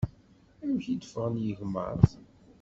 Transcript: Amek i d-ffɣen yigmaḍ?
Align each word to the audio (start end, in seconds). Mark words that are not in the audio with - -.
Amek 0.63 0.85
i 0.87 0.95
d-ffɣen 0.95 1.35
yigmaḍ? 1.43 2.01